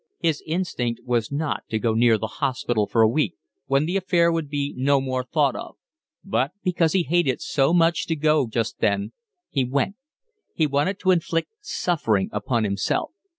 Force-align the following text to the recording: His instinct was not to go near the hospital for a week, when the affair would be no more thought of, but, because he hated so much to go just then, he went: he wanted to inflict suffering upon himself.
His 0.17 0.41
instinct 0.47 1.01
was 1.05 1.31
not 1.31 1.61
to 1.69 1.77
go 1.77 1.93
near 1.93 2.17
the 2.17 2.25
hospital 2.41 2.87
for 2.87 3.03
a 3.03 3.07
week, 3.07 3.35
when 3.67 3.85
the 3.85 3.97
affair 3.97 4.31
would 4.31 4.49
be 4.49 4.73
no 4.75 4.99
more 4.99 5.23
thought 5.23 5.55
of, 5.55 5.75
but, 6.25 6.53
because 6.63 6.93
he 6.93 7.03
hated 7.03 7.39
so 7.39 7.71
much 7.71 8.07
to 8.07 8.15
go 8.15 8.47
just 8.47 8.79
then, 8.79 9.11
he 9.51 9.63
went: 9.63 9.97
he 10.55 10.65
wanted 10.65 10.97
to 11.01 11.11
inflict 11.11 11.51
suffering 11.61 12.29
upon 12.31 12.63
himself. 12.63 13.11